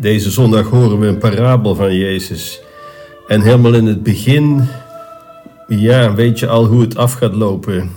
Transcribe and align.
deze 0.00 0.30
zondag 0.30 0.66
horen 0.68 0.98
we 0.98 1.06
een 1.06 1.18
parabel 1.18 1.74
van 1.74 1.96
Jezus. 1.96 2.60
En 3.26 3.40
helemaal 3.40 3.74
in 3.74 3.86
het 3.86 4.02
begin, 4.02 4.68
ja, 5.68 6.14
weet 6.14 6.38
je 6.38 6.46
al 6.46 6.64
hoe 6.66 6.80
het 6.80 6.96
af 6.96 7.12
gaat 7.12 7.34
lopen. 7.34 7.90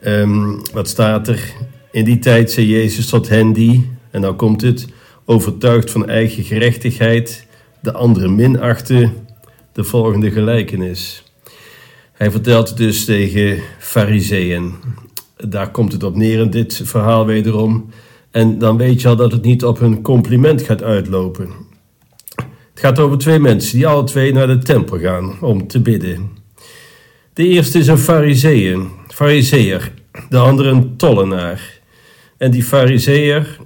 Ehm, 0.00 0.56
wat 0.72 0.88
staat 0.88 1.28
er? 1.28 1.52
In 1.92 2.04
die 2.04 2.18
tijd 2.18 2.50
zei 2.50 2.66
Jezus 2.66 3.06
tot 3.06 3.28
hen 3.28 3.52
die, 3.52 3.90
en 4.10 4.20
nou 4.20 4.34
komt 4.34 4.60
het, 4.60 4.86
overtuigd 5.24 5.90
van 5.90 6.08
eigen 6.08 6.44
gerechtigheid, 6.44 7.46
de 7.80 7.92
anderen 7.92 8.34
minachten, 8.34 9.12
de 9.72 9.84
volgende 9.84 10.30
gelijkenis. 10.30 11.22
Hij 12.12 12.30
vertelt 12.30 12.76
dus 12.76 13.04
tegen 13.04 13.58
fariseeën. 13.78 14.74
Daar 15.36 15.70
komt 15.70 15.92
het 15.92 16.02
op 16.02 16.16
neer 16.16 16.40
in 16.40 16.50
dit 16.50 16.80
verhaal 16.84 17.26
wederom. 17.26 17.90
En 18.34 18.58
dan 18.58 18.76
weet 18.76 19.00
je 19.00 19.08
al 19.08 19.16
dat 19.16 19.32
het 19.32 19.44
niet 19.44 19.64
op 19.64 19.80
een 19.80 20.02
compliment 20.02 20.62
gaat 20.62 20.82
uitlopen. 20.82 21.50
Het 22.36 22.80
gaat 22.80 22.98
over 22.98 23.18
twee 23.18 23.38
mensen 23.38 23.76
die 23.76 23.86
alle 23.86 24.04
twee 24.04 24.32
naar 24.32 24.46
de 24.46 24.58
tempel 24.58 24.98
gaan 24.98 25.40
om 25.40 25.66
te 25.66 25.80
bidden. 25.80 26.30
De 27.32 27.46
eerste 27.46 27.78
is 27.78 27.86
een 27.86 27.98
fariseeën, 27.98 28.88
fariseer, 29.08 29.92
de 30.28 30.38
andere 30.38 30.68
een 30.68 30.96
tollenaar. 30.96 31.80
En 32.36 32.50
die 32.50 32.62
fariseer 32.62 33.58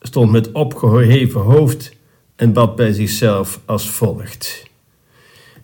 stond 0.00 0.30
met 0.30 0.52
opgeheven 0.52 1.40
hoofd 1.40 1.96
en 2.36 2.52
bad 2.52 2.76
bij 2.76 2.92
zichzelf 2.92 3.60
als 3.64 3.90
volgt. 3.90 4.66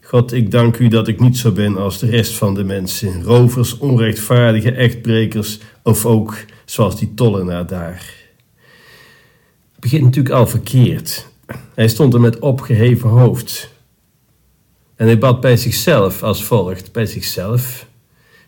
God, 0.00 0.32
ik 0.32 0.50
dank 0.50 0.78
u 0.78 0.88
dat 0.88 1.08
ik 1.08 1.20
niet 1.20 1.38
zo 1.38 1.52
ben 1.52 1.76
als 1.76 1.98
de 1.98 2.06
rest 2.06 2.34
van 2.34 2.54
de 2.54 2.64
mensen, 2.64 3.22
rovers, 3.22 3.78
onrechtvaardige 3.78 4.72
echtbrekers 4.72 5.58
of 5.82 6.06
ook 6.06 6.36
zoals 6.64 6.98
die 6.98 7.14
tollenaar 7.14 7.66
daar 7.66 8.22
begint 9.84 10.04
natuurlijk 10.04 10.34
al 10.34 10.46
verkeerd. 10.46 11.28
Hij 11.74 11.88
stond 11.88 12.14
er 12.14 12.20
met 12.20 12.38
opgeheven 12.38 13.08
hoofd. 13.08 13.70
En 14.96 15.06
hij 15.06 15.18
bad 15.18 15.40
bij 15.40 15.56
zichzelf 15.56 16.22
als 16.22 16.44
volgt: 16.44 16.92
bij 16.92 17.06
zichzelf. 17.06 17.86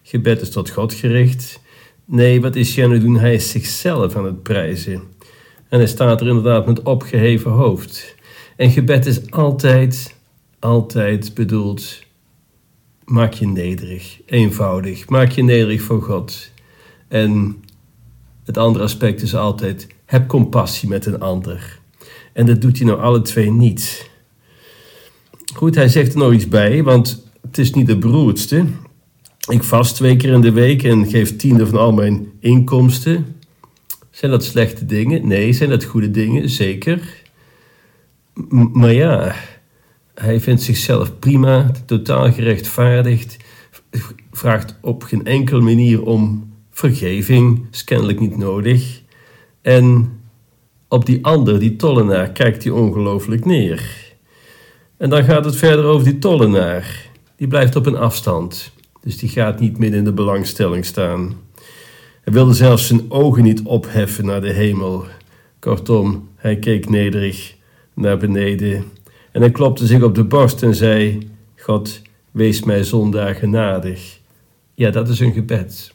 Gebed 0.02 0.40
is 0.40 0.50
tot 0.50 0.70
God 0.70 0.94
gericht. 0.94 1.60
Nee, 2.04 2.40
wat 2.40 2.56
is 2.56 2.80
aan 2.80 2.90
het 2.90 3.00
doen? 3.00 3.18
Hij 3.18 3.34
is 3.34 3.50
zichzelf 3.50 4.16
aan 4.16 4.24
het 4.24 4.42
prijzen. 4.42 5.02
En 5.68 5.78
hij 5.78 5.86
staat 5.86 6.20
er 6.20 6.26
inderdaad 6.26 6.66
met 6.66 6.82
opgeheven 6.82 7.50
hoofd. 7.50 8.14
En 8.56 8.70
gebed 8.70 9.06
is 9.06 9.30
altijd, 9.30 10.14
altijd 10.58 11.34
bedoeld. 11.34 11.98
Maak 13.04 13.32
je 13.32 13.46
nederig, 13.46 14.20
eenvoudig. 14.26 15.08
Maak 15.08 15.30
je 15.30 15.42
nederig 15.42 15.82
voor 15.82 16.02
God. 16.02 16.50
En 17.08 17.62
het 18.44 18.58
andere 18.58 18.84
aspect 18.84 19.22
is 19.22 19.34
altijd 19.34 19.94
heb 20.06 20.28
compassie 20.28 20.88
met 20.88 21.06
een 21.06 21.20
ander. 21.20 21.78
En 22.32 22.46
dat 22.46 22.60
doet 22.60 22.76
hij 22.78 22.86
nou 22.86 23.00
alle 23.00 23.22
twee 23.22 23.50
niet. 23.50 24.10
Goed, 25.54 25.74
hij 25.74 25.88
zegt 25.88 26.12
er 26.12 26.18
nog 26.18 26.32
iets 26.32 26.48
bij, 26.48 26.82
want 26.82 27.24
het 27.42 27.58
is 27.58 27.72
niet 27.72 27.86
de 27.86 27.98
beroerdste. 27.98 28.64
Ik 29.50 29.62
vast 29.62 29.94
twee 29.94 30.16
keer 30.16 30.32
in 30.32 30.40
de 30.40 30.52
week 30.52 30.82
en 30.82 31.06
geef 31.06 31.36
tiende 31.36 31.66
van 31.66 31.78
al 31.78 31.92
mijn 31.92 32.26
inkomsten. 32.40 33.36
Zijn 34.10 34.30
dat 34.30 34.44
slechte 34.44 34.86
dingen? 34.86 35.26
Nee. 35.26 35.52
Zijn 35.52 35.70
dat 35.70 35.84
goede 35.84 36.10
dingen? 36.10 36.50
Zeker. 36.50 37.22
maar 38.72 38.92
ja, 38.92 39.34
hij 40.14 40.40
vindt 40.40 40.62
zichzelf 40.62 41.18
prima, 41.18 41.70
totaal 41.86 42.32
gerechtvaardigd, 42.32 43.36
vraagt 44.32 44.78
op 44.80 45.02
geen 45.02 45.24
enkele 45.24 45.60
manier 45.60 46.02
om 46.02 46.52
vergeving, 46.70 47.66
is 47.72 47.84
kennelijk 47.84 48.20
niet 48.20 48.36
nodig. 48.36 49.02
En 49.66 50.18
op 50.88 51.06
die 51.06 51.24
ander, 51.24 51.58
die 51.58 51.76
tollenaar, 51.76 52.30
kijkt 52.30 52.62
hij 52.64 52.72
ongelooflijk 52.72 53.44
neer. 53.44 54.14
En 54.96 55.10
dan 55.10 55.24
gaat 55.24 55.44
het 55.44 55.56
verder 55.56 55.84
over 55.84 56.04
die 56.04 56.18
tollenaar. 56.18 57.08
Die 57.36 57.48
blijft 57.48 57.76
op 57.76 57.86
een 57.86 57.96
afstand. 57.96 58.72
Dus 59.00 59.18
die 59.18 59.28
gaat 59.28 59.60
niet 59.60 59.78
midden 59.78 59.98
in 59.98 60.04
de 60.04 60.12
belangstelling 60.12 60.84
staan. 60.84 61.34
Hij 62.20 62.32
wilde 62.32 62.54
zelfs 62.54 62.86
zijn 62.86 63.10
ogen 63.10 63.42
niet 63.42 63.62
opheffen 63.62 64.24
naar 64.24 64.40
de 64.40 64.52
hemel. 64.52 65.04
Kortom, 65.58 66.28
hij 66.36 66.56
keek 66.58 66.88
nederig 66.88 67.54
naar 67.94 68.18
beneden. 68.18 68.84
En 69.32 69.40
hij 69.40 69.50
klopte 69.50 69.86
zich 69.86 70.02
op 70.02 70.14
de 70.14 70.24
borst 70.24 70.62
en 70.62 70.74
zei: 70.74 71.30
God, 71.56 72.02
wees 72.30 72.62
mij 72.62 72.84
zondaar 72.84 73.34
genadig. 73.34 74.18
Ja, 74.74 74.90
dat 74.90 75.08
is 75.08 75.20
een 75.20 75.32
gebed. 75.32 75.92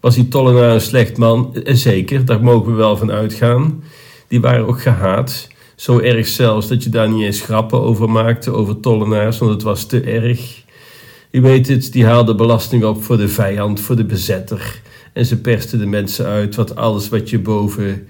Was 0.00 0.14
die 0.14 0.28
tollenaar 0.28 0.74
een 0.74 0.80
slecht 0.80 1.16
man? 1.16 1.56
Zeker, 1.64 2.24
daar 2.24 2.42
mogen 2.42 2.70
we 2.70 2.76
wel 2.76 2.96
van 2.96 3.10
uitgaan. 3.10 3.82
Die 4.28 4.40
waren 4.40 4.66
ook 4.66 4.82
gehaat. 4.82 5.48
Zo 5.76 5.98
erg 5.98 6.26
zelfs 6.26 6.68
dat 6.68 6.82
je 6.82 6.90
daar 6.90 7.08
niet 7.08 7.24
eens 7.24 7.40
grappen 7.40 7.80
over 7.80 8.10
maakte, 8.10 8.52
over 8.52 8.80
tollenaars, 8.80 9.38
want 9.38 9.52
het 9.52 9.62
was 9.62 9.86
te 9.86 10.00
erg. 10.00 10.64
U 11.30 11.40
weet 11.40 11.68
het, 11.68 11.92
die 11.92 12.04
haalden 12.04 12.36
belasting 12.36 12.84
op 12.84 13.04
voor 13.04 13.16
de 13.16 13.28
vijand, 13.28 13.80
voor 13.80 13.96
de 13.96 14.04
bezetter. 14.04 14.80
En 15.12 15.26
ze 15.26 15.40
persten 15.40 15.78
de 15.78 15.86
mensen 15.86 16.26
uit, 16.26 16.54
wat 16.54 16.76
alles 16.76 17.08
wat 17.08 17.30
je 17.30 17.38
boven 17.38 18.06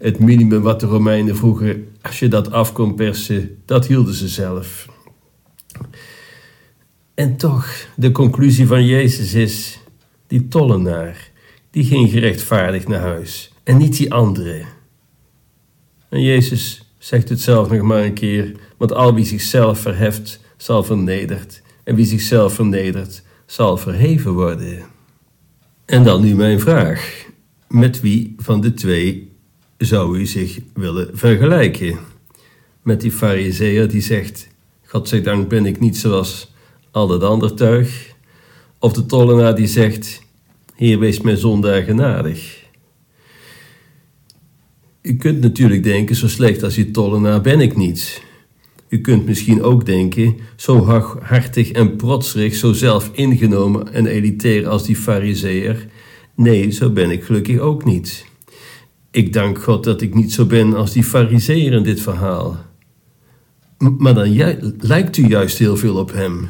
het 0.00 0.18
minimum 0.18 0.62
wat 0.62 0.80
de 0.80 0.86
Romeinen 0.86 1.36
vroegen, 1.36 1.88
als 2.02 2.18
je 2.18 2.28
dat 2.28 2.52
af 2.52 2.72
kon 2.72 2.94
persen, 2.94 3.58
dat 3.64 3.86
hielden 3.86 4.14
ze 4.14 4.28
zelf. 4.28 4.88
En 7.14 7.36
toch, 7.36 7.86
de 7.96 8.12
conclusie 8.12 8.66
van 8.66 8.86
Jezus 8.86 9.34
is, 9.34 9.78
die 10.26 10.48
tollenaar, 10.48 11.29
die 11.70 11.84
ging 11.84 12.10
gerechtvaardigd 12.10 12.88
naar 12.88 13.00
huis 13.00 13.52
en 13.64 13.76
niet 13.76 13.96
die 13.96 14.12
andere. 14.12 14.64
En 16.08 16.22
Jezus 16.22 16.92
zegt 16.98 17.28
het 17.28 17.40
zelf 17.40 17.70
nog 17.70 17.82
maar 17.82 18.04
een 18.04 18.14
keer, 18.14 18.52
want 18.76 18.92
al 18.92 19.14
wie 19.14 19.24
zichzelf 19.24 19.80
verheft, 19.80 20.40
zal 20.56 20.84
vernederd, 20.84 21.62
en 21.84 21.94
wie 21.94 22.06
zichzelf 22.06 22.54
vernedert, 22.54 23.22
zal 23.46 23.76
verheven 23.76 24.32
worden. 24.32 24.82
En 25.84 26.04
dan 26.04 26.22
nu 26.22 26.34
mijn 26.34 26.60
vraag: 26.60 27.26
met 27.68 28.00
wie 28.00 28.34
van 28.38 28.60
de 28.60 28.74
twee 28.74 29.32
zou 29.78 30.18
u 30.18 30.26
zich 30.26 30.58
willen 30.74 31.10
vergelijken? 31.12 31.98
Met 32.82 33.00
die 33.00 33.12
fariseer 33.12 33.88
die 33.88 34.00
zegt: 34.02 34.48
dank 35.22 35.48
ben 35.48 35.66
ik 35.66 35.80
niet 35.80 35.96
zoals 35.96 36.52
al 36.90 37.06
dat 37.06 37.22
ander 37.22 37.54
tuig? 37.54 38.08
Of 38.78 38.92
de 38.92 39.06
tollenaar 39.06 39.54
die 39.54 39.66
zegt: 39.66 40.22
Heer, 40.80 40.98
wees 40.98 41.20
mij 41.20 41.36
zondaar 41.36 41.82
genadig. 41.82 42.64
U 45.02 45.16
kunt 45.16 45.40
natuurlijk 45.40 45.82
denken, 45.82 46.16
zo 46.16 46.28
slecht 46.28 46.62
als 46.62 46.74
die 46.74 46.90
tollenaar 46.90 47.40
ben 47.40 47.60
ik 47.60 47.76
niet. 47.76 48.22
U 48.88 49.00
kunt 49.00 49.26
misschien 49.26 49.62
ook 49.62 49.86
denken, 49.86 50.36
zo 50.56 50.84
hartig 51.22 51.70
en 51.70 51.96
protserig, 51.96 52.54
zo 52.54 52.72
zelf 52.72 53.10
ingenomen 53.12 53.92
en 53.92 54.06
elitair 54.06 54.68
als 54.68 54.84
die 54.86 54.96
fariseer. 54.96 55.86
Nee, 56.34 56.70
zo 56.70 56.90
ben 56.90 57.10
ik 57.10 57.24
gelukkig 57.24 57.58
ook 57.58 57.84
niet. 57.84 58.26
Ik 59.10 59.32
dank 59.32 59.62
God 59.62 59.84
dat 59.84 60.00
ik 60.00 60.14
niet 60.14 60.32
zo 60.32 60.46
ben 60.46 60.74
als 60.74 60.92
die 60.92 61.04
fariseer 61.04 61.72
in 61.72 61.82
dit 61.82 62.00
verhaal. 62.00 62.58
maar 63.98 64.14
dan 64.14 64.34
lijkt 64.78 65.16
u 65.16 65.28
juist 65.28 65.58
heel 65.58 65.76
veel 65.76 65.96
op 65.96 66.12
hem. 66.12 66.48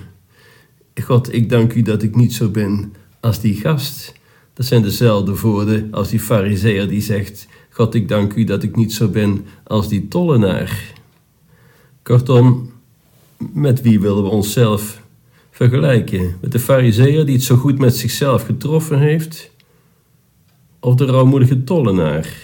God, 1.02 1.34
ik 1.34 1.48
dank 1.48 1.72
u 1.72 1.82
dat 1.82 2.02
ik 2.02 2.16
niet 2.16 2.32
zo 2.32 2.48
ben 2.48 2.92
als 3.20 3.40
die 3.40 3.54
gast. 3.54 4.18
Dat 4.60 4.68
zijn 4.68 4.82
dezelfde 4.82 5.40
woorden 5.40 5.88
als 5.90 6.08
die 6.08 6.20
fariseer 6.20 6.88
die 6.88 7.00
zegt: 7.00 7.46
God, 7.70 7.94
ik 7.94 8.08
dank 8.08 8.34
u 8.34 8.44
dat 8.44 8.62
ik 8.62 8.76
niet 8.76 8.92
zo 8.92 9.08
ben 9.08 9.44
als 9.64 9.88
die 9.88 10.08
tollenaar. 10.08 10.92
Kortom, 12.02 12.72
met 13.52 13.82
wie 13.82 14.00
willen 14.00 14.22
we 14.22 14.28
onszelf 14.28 15.02
vergelijken? 15.50 16.36
Met 16.40 16.52
de 16.52 16.58
fariseer 16.58 17.24
die 17.24 17.34
het 17.34 17.44
zo 17.44 17.56
goed 17.56 17.78
met 17.78 17.96
zichzelf 17.96 18.44
getroffen 18.44 18.98
heeft? 18.98 19.50
Of 20.80 20.94
de 20.94 21.04
rouwmoedige 21.04 21.64
tollenaar? 21.64 22.36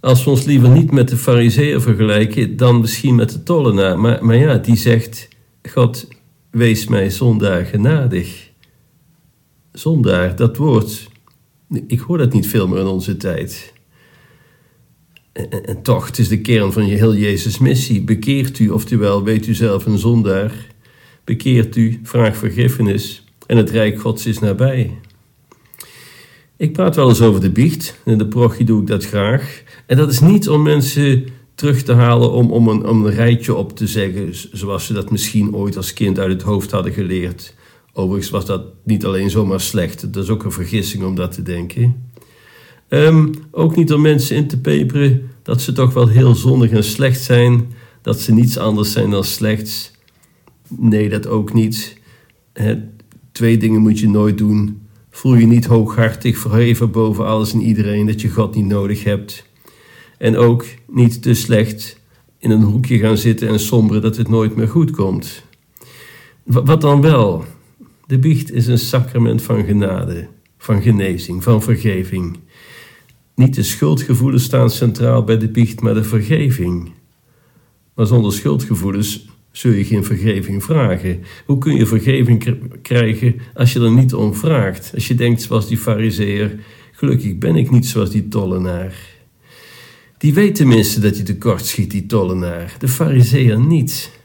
Als 0.00 0.24
we 0.24 0.30
ons 0.30 0.44
liever 0.44 0.68
niet 0.68 0.90
met 0.90 1.08
de 1.08 1.16
fariseer 1.16 1.80
vergelijken, 1.80 2.56
dan 2.56 2.80
misschien 2.80 3.14
met 3.14 3.30
de 3.30 3.42
tollenaar. 3.42 3.98
Maar, 3.98 4.24
maar 4.24 4.36
ja, 4.36 4.56
die 4.56 4.76
zegt, 4.76 5.28
God, 5.70 6.08
wees 6.50 6.86
mij 6.86 7.10
zondaar 7.10 7.64
genadig 7.64 8.54
zondaar, 9.78 10.36
dat 10.36 10.56
woord, 10.56 11.08
ik 11.86 12.00
hoor 12.00 12.18
dat 12.18 12.32
niet 12.32 12.46
veel 12.46 12.68
meer 12.68 12.78
in 12.78 12.86
onze 12.86 13.16
tijd. 13.16 13.74
En, 15.32 15.82
toch, 15.82 16.06
het 16.06 16.18
is 16.18 16.28
de 16.28 16.40
kern 16.40 16.72
van 16.72 16.86
je 16.86 16.96
heel 16.96 17.14
Jezus 17.14 17.58
missie. 17.58 18.02
Bekeert 18.02 18.58
u, 18.58 18.68
oftewel 18.68 19.24
weet 19.24 19.46
u 19.46 19.54
zelf 19.54 19.86
een 19.86 19.98
zondaar. 19.98 20.66
Bekeert 21.24 21.76
u, 21.76 22.00
vraag 22.02 22.36
vergiffenis 22.36 23.24
en 23.46 23.56
het 23.56 23.70
Rijk 23.70 24.00
Gods 24.00 24.26
is 24.26 24.38
nabij. 24.38 24.98
Ik 26.56 26.72
praat 26.72 26.96
wel 26.96 27.08
eens 27.08 27.20
over 27.20 27.40
de 27.40 27.50
biecht. 27.50 28.00
In 28.04 28.18
de 28.18 28.26
prochie 28.26 28.64
doe 28.64 28.80
ik 28.80 28.86
dat 28.86 29.06
graag. 29.06 29.62
En 29.86 29.96
dat 29.96 30.10
is 30.10 30.20
niet 30.20 30.48
om 30.48 30.62
mensen 30.62 31.24
terug 31.54 31.82
te 31.82 31.92
halen 31.92 32.32
om, 32.32 32.50
om, 32.50 32.68
een, 32.68 32.86
om 32.86 33.04
een 33.04 33.12
rijtje 33.12 33.54
op 33.54 33.76
te 33.76 33.86
zeggen, 33.86 34.34
zoals 34.52 34.86
ze 34.86 34.92
dat 34.92 35.10
misschien 35.10 35.54
ooit 35.54 35.76
als 35.76 35.92
kind 35.92 36.18
uit 36.18 36.32
het 36.32 36.42
hoofd 36.42 36.70
hadden 36.70 36.92
geleerd. 36.92 37.54
Overigens 37.98 38.30
was 38.30 38.46
dat 38.46 38.62
niet 38.84 39.04
alleen 39.04 39.30
zomaar 39.30 39.60
slecht, 39.60 40.12
dat 40.12 40.22
is 40.24 40.30
ook 40.30 40.44
een 40.44 40.52
vergissing 40.52 41.04
om 41.04 41.14
dat 41.14 41.32
te 41.32 41.42
denken. 41.42 42.10
Um, 42.88 43.30
ook 43.50 43.76
niet 43.76 43.92
om 43.92 44.00
mensen 44.00 44.36
in 44.36 44.46
te 44.46 44.60
peperen 44.60 45.30
dat 45.42 45.62
ze 45.62 45.72
toch 45.72 45.92
wel 45.92 46.08
heel 46.08 46.34
zondig 46.34 46.70
en 46.70 46.84
slecht 46.84 47.20
zijn, 47.20 47.72
dat 48.02 48.20
ze 48.20 48.34
niets 48.34 48.58
anders 48.58 48.92
zijn 48.92 49.10
dan 49.10 49.24
slechts. 49.24 49.92
Nee, 50.68 51.08
dat 51.08 51.26
ook 51.26 51.54
niet. 51.54 51.98
twee 53.32 53.56
dingen 53.56 53.80
moet 53.80 53.98
je 53.98 54.08
nooit 54.08 54.38
doen. 54.38 54.82
Voel 55.10 55.34
je 55.34 55.46
niet 55.46 55.66
hooghartig 55.66 56.38
verheven 56.38 56.90
boven 56.90 57.26
alles 57.26 57.52
en 57.52 57.62
iedereen 57.62 58.06
dat 58.06 58.20
je 58.20 58.28
God 58.28 58.54
niet 58.54 58.66
nodig 58.66 59.04
hebt. 59.04 59.44
En 60.18 60.36
ook 60.36 60.64
niet 60.86 61.22
te 61.22 61.34
slecht 61.34 62.00
in 62.38 62.50
een 62.50 62.62
hoekje 62.62 62.98
gaan 62.98 63.16
zitten 63.16 63.48
en 63.48 63.60
somberen 63.60 64.02
dat 64.02 64.16
het 64.16 64.28
nooit 64.28 64.56
meer 64.56 64.68
goed 64.68 64.90
komt. 64.90 65.42
Wat 66.42 66.80
dan 66.80 67.00
wel? 67.00 67.44
De 68.06 68.18
biecht 68.18 68.52
is 68.52 68.66
een 68.66 68.78
sacrament 68.78 69.42
van 69.42 69.64
genade, 69.64 70.28
van 70.58 70.82
genezing, 70.82 71.42
van 71.42 71.62
vergeving. 71.62 72.38
Niet 73.34 73.54
de 73.54 73.62
schuldgevoelens 73.62 74.44
staan 74.44 74.70
centraal 74.70 75.24
bij 75.24 75.38
de 75.38 75.48
biecht, 75.48 75.80
maar 75.80 75.94
de 75.94 76.04
vergeving. 76.04 76.90
Maar 77.94 78.06
zonder 78.06 78.32
schuldgevoelens 78.32 79.28
zul 79.50 79.72
je 79.72 79.84
geen 79.84 80.04
vergeving 80.04 80.64
vragen. 80.64 81.22
Hoe 81.46 81.58
kun 81.58 81.74
je 81.74 81.86
vergeving 81.86 82.58
krijgen 82.82 83.34
als 83.54 83.72
je 83.72 83.80
er 83.80 83.92
niet 83.92 84.14
om 84.14 84.34
vraagt? 84.34 84.90
Als 84.94 85.08
je 85.08 85.14
denkt 85.14 85.42
zoals 85.42 85.68
die 85.68 85.78
fariseer, 85.78 86.58
gelukkig 86.92 87.38
ben 87.38 87.56
ik 87.56 87.70
niet 87.70 87.86
zoals 87.86 88.10
die 88.10 88.28
tollenaar. 88.28 88.94
Die 90.18 90.34
weet 90.34 90.54
tenminste 90.54 91.00
dat 91.00 91.16
je 91.16 91.22
tekort 91.22 91.66
schiet, 91.66 91.90
die 91.90 92.06
tollenaar. 92.06 92.74
De 92.78 92.88
fariseer 92.88 93.60
niet. 93.60 94.15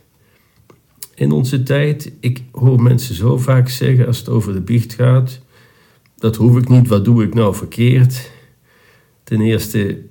In 1.22 1.32
onze 1.32 1.64
tijd, 1.64 2.12
ik 2.20 2.44
hoor 2.52 2.82
mensen 2.82 3.16
zo 3.16 3.38
vaak 3.38 3.70
zeggen 3.70 4.08
als 4.08 4.18
het 4.18 4.30
over 4.30 4.54
de 4.54 4.62
biecht 4.62 4.94
gaat, 4.94 5.40
dat 6.16 6.36
hoef 6.36 6.58
ik 6.58 6.70
niet, 6.70 6.88
wat 6.88 7.06
doe 7.06 7.24
ik 7.24 7.34
nou 7.34 7.56
verkeerd? 7.56 8.32
Ten 9.24 9.42
eerste, 9.42 10.02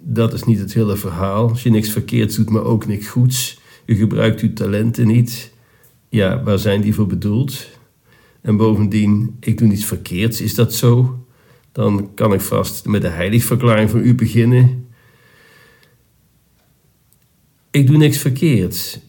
dat 0.00 0.32
is 0.32 0.44
niet 0.44 0.58
het 0.58 0.74
hele 0.74 0.96
verhaal. 0.96 1.48
Als 1.48 1.62
je 1.62 1.70
niks 1.70 1.90
verkeerds 1.90 2.36
doet, 2.36 2.50
maar 2.50 2.64
ook 2.64 2.86
niks 2.86 3.08
goeds. 3.08 3.60
U 3.84 3.94
gebruikt 3.94 4.40
uw 4.40 4.52
talenten 4.52 5.06
niet. 5.06 5.52
Ja, 6.08 6.42
waar 6.42 6.58
zijn 6.58 6.80
die 6.80 6.94
voor 6.94 7.06
bedoeld? 7.06 7.68
En 8.40 8.56
bovendien, 8.56 9.36
ik 9.40 9.58
doe 9.58 9.68
niets 9.68 9.84
verkeerds, 9.84 10.40
is 10.40 10.54
dat 10.54 10.74
zo? 10.74 11.24
Dan 11.72 12.14
kan 12.14 12.32
ik 12.32 12.40
vast 12.40 12.86
met 12.86 13.02
de 13.02 13.08
heiligverklaring 13.08 13.90
van 13.90 14.04
u 14.04 14.14
beginnen. 14.14 14.88
Ik 17.70 17.86
doe 17.86 17.96
niks 17.96 18.18
verkeerds. 18.18 19.08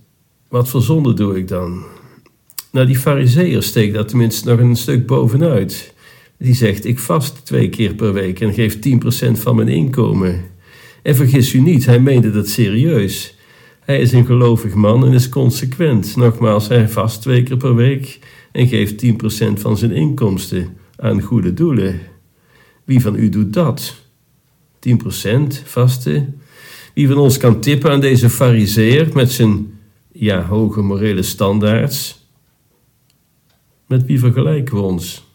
Wat 0.52 0.70
voor 0.70 0.82
zonde 0.82 1.14
doe 1.14 1.38
ik 1.38 1.48
dan? 1.48 1.84
Nou, 2.72 2.86
die 2.86 2.98
fariseer 2.98 3.64
steekt 3.64 3.94
dat 3.94 4.08
tenminste 4.08 4.50
nog 4.50 4.60
een 4.60 4.76
stuk 4.76 5.08
bovenuit. 5.08 5.94
Die 6.38 6.54
zegt, 6.54 6.86
ik 6.86 7.00
vast 7.00 7.46
twee 7.46 7.70
keer 7.70 7.94
per 7.94 8.14
week 8.14 8.40
en 8.40 8.54
geef 8.54 8.76
10% 8.76 8.80
van 9.32 9.56
mijn 9.56 9.68
inkomen. 9.68 10.44
En 11.02 11.16
vergis 11.16 11.54
u 11.54 11.60
niet, 11.60 11.86
hij 11.86 12.00
meende 12.00 12.32
dat 12.32 12.48
serieus. 12.48 13.36
Hij 13.80 14.00
is 14.00 14.12
een 14.12 14.26
gelovig 14.26 14.74
man 14.74 15.06
en 15.06 15.14
is 15.14 15.30
consequent. 15.30 16.16
Nogmaals, 16.16 16.68
hij 16.68 16.90
vast 16.90 17.22
twee 17.22 17.44
keer 17.44 17.58
per 17.58 17.76
week 17.76 18.20
en 18.52 18.68
geeft 18.68 19.06
10% 19.06 19.08
van 19.54 19.78
zijn 19.78 19.92
inkomsten 19.92 20.78
aan 20.96 21.22
goede 21.22 21.54
doelen. 21.54 22.00
Wie 22.84 23.02
van 23.02 23.16
u 23.16 23.30
doet 23.30 23.54
dat? 23.54 23.96
10% 24.80 24.92
vasten? 25.64 26.42
Wie 26.94 27.08
van 27.08 27.18
ons 27.18 27.38
kan 27.38 27.60
tippen 27.60 27.92
aan 27.92 28.02
deze 28.02 28.30
fariseer 28.30 29.10
met 29.14 29.32
zijn 29.32 29.71
ja, 30.22 30.46
hoge 30.46 30.82
morele 30.82 31.22
standaards? 31.22 32.28
Met 33.88 34.06
wie 34.06 34.20
vergelijken 34.20 34.76
we 34.76 34.82
ons? 34.82 35.26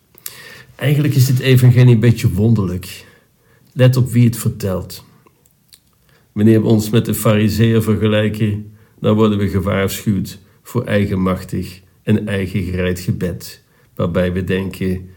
Eigenlijk 0.75 1.15
is 1.15 1.27
dit 1.27 1.39
evangelie 1.39 1.95
een 1.95 2.01
beetje 2.01 2.33
wonderlijk. 2.33 3.07
Let 3.73 3.97
op 3.97 4.11
wie 4.11 4.25
het 4.25 4.37
vertelt. 4.37 5.05
Wanneer 6.33 6.61
we 6.61 6.67
ons 6.67 6.91
met 6.91 7.05
de 7.05 7.15
fariseer 7.15 7.83
vergelijken, 7.83 8.73
dan 9.01 9.15
worden 9.15 9.39
we 9.39 9.49
gewaarschuwd 9.49 10.39
voor 10.63 10.85
eigenmachtig 10.85 11.81
en 12.03 12.29
eigengereid 12.29 13.01
gebed, 13.01 13.63
waarbij 13.95 14.33
we 14.33 14.45
denken, 14.45 15.11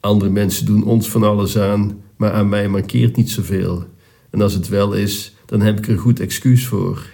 andere 0.00 0.30
mensen 0.30 0.66
doen 0.66 0.84
ons 0.84 1.08
van 1.08 1.22
alles 1.22 1.58
aan, 1.58 2.02
maar 2.16 2.32
aan 2.32 2.48
mij 2.48 2.68
mankeert 2.68 3.16
niet 3.16 3.30
zoveel. 3.30 3.84
En 4.30 4.40
als 4.40 4.54
het 4.54 4.68
wel 4.68 4.92
is, 4.92 5.34
dan 5.46 5.60
heb 5.60 5.78
ik 5.78 5.88
er 5.88 5.98
goed 5.98 6.20
excuus 6.20 6.66
voor. 6.66 7.06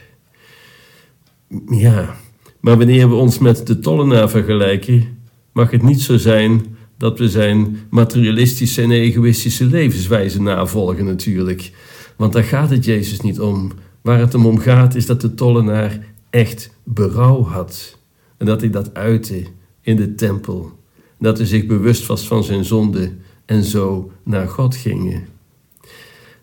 Ja, 1.70 2.16
maar 2.60 2.76
wanneer 2.78 3.08
we 3.08 3.14
ons 3.14 3.38
met 3.38 3.66
de 3.66 3.78
tollenaar 3.78 4.30
vergelijken, 4.30 5.18
mag 5.52 5.70
het 5.70 5.82
niet 5.82 6.00
zo 6.00 6.16
zijn 6.16 6.76
dat 6.96 7.18
we 7.18 7.28
zijn 7.28 7.78
materialistische 7.90 8.82
en 8.82 8.90
egoïstische 8.90 9.64
levenswijze 9.64 10.42
navolgen 10.42 11.04
natuurlijk. 11.04 11.72
Want 12.16 12.32
daar 12.32 12.44
gaat 12.44 12.70
het 12.70 12.84
Jezus 12.84 13.20
niet 13.20 13.40
om. 13.40 13.72
Waar 14.02 14.18
het 14.18 14.32
hem 14.32 14.46
om 14.46 14.58
gaat 14.58 14.94
is 14.94 15.06
dat 15.06 15.20
de 15.20 15.34
tollenaar 15.34 15.98
echt 16.30 16.70
berouw 16.84 17.42
had. 17.42 17.98
En 18.36 18.46
dat 18.46 18.60
hij 18.60 18.70
dat 18.70 18.94
uitte 18.94 19.42
in 19.80 19.96
de 19.96 20.14
tempel. 20.14 20.72
Dat 21.18 21.38
hij 21.38 21.46
zich 21.46 21.66
bewust 21.66 22.06
was 22.06 22.26
van 22.26 22.44
zijn 22.44 22.64
zonde 22.64 23.12
en 23.44 23.64
zo 23.64 24.10
naar 24.22 24.48
God 24.48 24.76
gingen. 24.76 25.26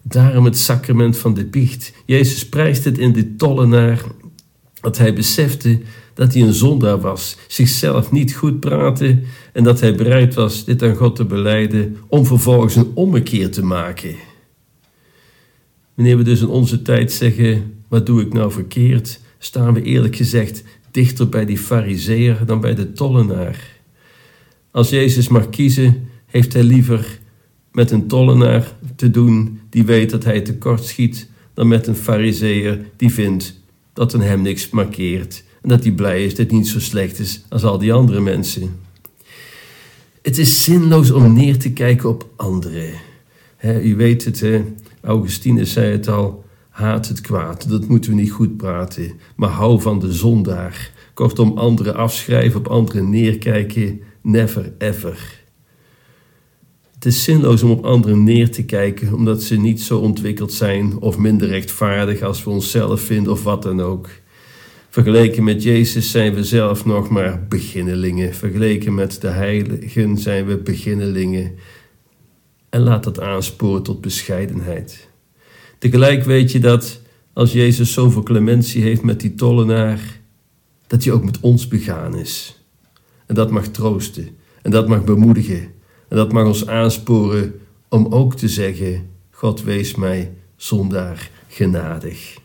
Daarom 0.02 0.46
het 0.46 0.58
sacrament 0.58 1.18
van 1.18 1.34
de 1.34 1.46
biecht. 1.46 1.94
Jezus 2.06 2.50
prijst 2.50 2.84
het 2.84 2.98
in 2.98 3.14
de 3.14 3.36
tollenaar 3.36 4.04
dat 4.86 4.98
hij 4.98 5.14
besefte 5.14 5.80
dat 6.14 6.34
hij 6.34 6.42
een 6.42 6.54
zondaar 6.54 7.00
was, 7.00 7.38
zichzelf 7.48 8.12
niet 8.12 8.36
goed 8.36 8.60
praatte 8.60 9.20
en 9.54 9.64
dat 9.64 9.80
hij 9.80 9.96
bereid 9.96 10.34
was 10.34 10.66
dit 10.66 10.84
aan 10.84 10.96
God 10.96 11.16
te 11.16 11.26
beleiden 11.26 11.98
om 12.08 12.26
vervolgens 12.26 12.76
een 12.76 12.92
ommekeer 12.94 13.52
te 13.52 13.64
maken. 13.64 14.16
Wanneer 15.96 16.18
we 16.18 16.24
dus 16.24 16.42
in 16.42 16.48
onze 16.48 16.82
tijd 16.82 17.12
zeggen, 17.12 17.74
wat 17.88 18.06
doe 18.06 18.22
ik 18.22 18.34
nou 18.34 18.52
verkeerd, 18.52 19.20
staan 19.38 19.74
we 19.74 19.82
eerlijk 19.82 20.16
gezegd 20.16 20.64
dichter 20.92 21.30
bij 21.30 21.46
die 21.46 21.58
fariseer 21.58 22.46
dan 22.46 22.62
bij 22.62 22.76
de 22.76 22.92
tollenaar. 22.92 23.60
Als 24.72 24.90
Jezus 24.90 25.28
mag 25.28 25.50
kiezen, 25.50 26.10
heeft 26.26 26.54
hij 26.54 26.64
liever 26.64 27.20
met 27.72 27.92
een 27.92 28.08
tollenaar 28.08 28.76
te 28.96 29.12
doen 29.12 29.60
die 29.70 29.84
weet 29.84 30.10
dat 30.10 30.24
hij 30.24 30.42
tekort 30.42 30.84
schiet, 30.84 31.30
dan 31.54 31.68
met 31.68 31.88
een 31.88 31.96
fariseer 31.96 32.80
die 32.96 33.12
vindt 33.12 33.64
dat 33.96 34.14
een 34.14 34.22
hem 34.22 34.42
niks 34.42 34.70
markeert 34.70 35.44
en 35.62 35.70
dat 35.70 35.84
hij 35.84 35.92
blij 35.92 36.26
is 36.26 36.36
dat 36.36 36.50
hij 36.50 36.58
niet 36.58 36.68
zo 36.68 36.80
slecht 36.80 37.20
is 37.20 37.44
als 37.50 37.64
al 37.64 37.78
die 37.78 37.94
andere 37.94 38.20
mensen. 38.20 38.80
Het 40.22 40.38
is 40.38 40.64
zinloos 40.64 41.12
om 41.12 41.34
neer 41.34 41.58
te 41.58 41.72
kijken 41.72 42.10
op 42.10 42.30
anderen. 42.36 42.94
u 43.62 43.96
weet 43.96 44.26
het, 44.26 44.40
hè? 44.40 44.64
Augustinus 45.02 45.74
zei 45.74 45.92
het 45.92 46.08
al, 46.08 46.44
haat 46.70 47.08
het 47.08 47.22
kwaad, 47.22 47.70
dat 47.70 47.88
moeten 47.88 48.10
we 48.12 48.22
niet 48.22 48.32
goed 48.32 48.58
praten, 48.58 49.12
maar 49.36 49.50
hou 49.50 49.82
van 49.82 50.00
de 50.00 50.14
zondaar. 50.14 50.92
Kortom, 51.14 51.58
anderen 51.58 51.96
afschrijven, 51.96 52.60
op 52.60 52.68
anderen 52.68 53.10
neerkijken, 53.10 54.02
never 54.22 54.74
ever. 54.78 55.44
Het 57.06 57.14
is 57.14 57.24
zinloos 57.24 57.64
om 57.64 57.72
op 57.72 57.86
anderen 57.86 58.24
neer 58.24 58.52
te 58.52 58.64
kijken 58.64 59.14
omdat 59.14 59.44
ze 59.44 59.56
niet 59.56 59.82
zo 59.82 59.98
ontwikkeld 59.98 60.54
zijn 60.54 61.00
of 61.00 61.18
minder 61.18 61.48
rechtvaardig 61.48 62.22
als 62.22 62.44
we 62.44 62.50
onszelf 62.50 63.02
vinden 63.02 63.32
of 63.32 63.44
wat 63.44 63.62
dan 63.62 63.82
ook. 63.82 64.10
Vergeleken 64.90 65.44
met 65.44 65.64
Jezus 65.64 66.12
zijn 66.12 66.34
we 66.34 66.44
zelf 66.44 66.86
nog 66.86 67.10
maar 67.10 67.46
beginnelingen. 67.50 68.34
Vergeleken 68.34 68.94
met 68.94 69.22
de 69.22 69.28
heiligen 69.28 70.18
zijn 70.18 70.46
we 70.46 70.58
beginnelingen. 70.58 71.56
En 72.70 72.82
laat 72.82 73.04
dat 73.04 73.22
aansporen 73.22 73.84
tot 73.84 74.02
bescheidenheid. 74.02 75.10
Tegelijk 75.78 76.24
weet 76.24 76.52
je 76.52 76.60
dat 76.60 77.02
als 77.34 77.52
Jezus 77.52 77.94
zoveel 77.94 78.24
clementie 78.24 78.82
heeft 78.82 79.04
met 79.04 79.20
die 79.20 79.36
tollenaar, 79.36 80.20
dat 80.88 81.04
hij 81.04 81.14
ook 81.14 81.24
met 81.24 81.40
ons 81.40 81.68
begaan 81.68 82.16
is. 82.16 82.62
En 83.26 83.36
dat 83.36 83.52
mag 83.52 83.68
troosten 83.68 84.28
en 84.62 84.72
dat 84.72 84.88
mag 84.88 85.04
bemoedigen 85.04 85.74
en 86.08 86.16
dat 86.16 86.32
mag 86.32 86.46
ons 86.46 86.68
aansporen 86.68 87.54
om 87.90 88.08
ook 88.10 88.36
te 88.36 88.50
zeggen: 88.50 89.10
God 89.32 89.64
wees 89.64 89.96
mij 89.96 90.32
zondaar 90.56 91.30
genadig. 91.48 92.38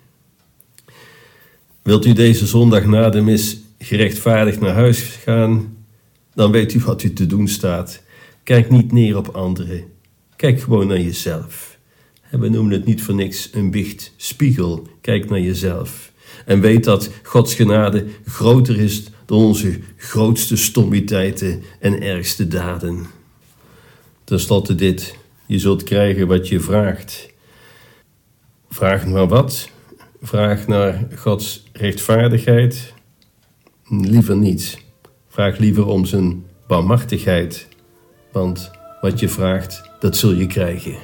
Wilt 1.82 2.06
u 2.06 2.12
deze 2.12 2.46
zondag 2.46 2.84
na 2.84 3.10
de 3.10 3.20
mis 3.20 3.58
gerechtvaardigd 3.78 4.60
naar 4.60 4.74
huis 4.74 5.00
gaan, 5.00 5.76
dan 6.34 6.50
weet 6.50 6.74
u 6.74 6.80
wat 6.80 7.02
u 7.02 7.12
te 7.12 7.26
doen 7.26 7.48
staat. 7.48 8.02
Kijk 8.42 8.70
niet 8.70 8.92
neer 8.92 9.16
op 9.16 9.28
anderen. 9.28 9.84
Kijk 10.36 10.60
gewoon 10.60 10.86
naar 10.86 11.00
jezelf. 11.00 11.78
We 12.30 12.48
noemen 12.48 12.72
het 12.72 12.84
niet 12.84 13.02
voor 13.02 13.14
niks 13.14 13.50
een 13.52 13.70
biechtspiegel. 13.70 14.86
Kijk 15.00 15.30
naar 15.30 15.40
jezelf. 15.40 16.12
En 16.44 16.60
weet 16.60 16.84
dat 16.84 17.10
Gods 17.22 17.54
genade 17.54 18.06
groter 18.24 18.80
is 18.80 19.02
dan 19.26 19.38
onze 19.38 19.78
grootste 19.96 20.56
stommiteiten 20.56 21.62
en 21.78 22.02
ergste 22.02 22.48
daden. 22.48 23.06
Ten 24.30 24.40
slotte 24.40 24.74
dit: 24.74 25.16
je 25.46 25.58
zult 25.58 25.82
krijgen 25.82 26.26
wat 26.26 26.48
je 26.48 26.60
vraagt. 26.60 27.28
Vraag 28.68 29.06
naar 29.06 29.28
wat? 29.28 29.70
Vraag 30.22 30.66
naar 30.66 31.06
Gods 31.16 31.62
rechtvaardigheid? 31.72 32.94
Liever 33.88 34.36
niet. 34.36 34.82
Vraag 35.28 35.58
liever 35.58 35.86
om 35.86 36.04
zijn 36.04 36.44
barmhartigheid. 36.66 37.68
Want 38.32 38.70
wat 39.00 39.20
je 39.20 39.28
vraagt, 39.28 39.90
dat 40.00 40.16
zul 40.16 40.32
je 40.32 40.46
krijgen. 40.46 40.94